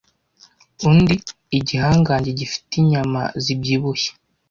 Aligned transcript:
undi 0.89 1.15
igihangange 1.57 2.29
gifite 2.39 2.71
inyama 2.81 3.21
zibyibushye 3.43 4.11